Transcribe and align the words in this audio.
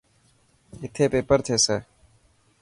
اٿي 0.83 1.05
پيپر 1.13 1.39
ٿيسي. 1.45 1.77